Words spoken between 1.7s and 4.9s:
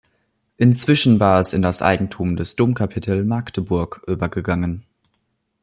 Eigentum des Domkapitel Magdeburg übergegangen.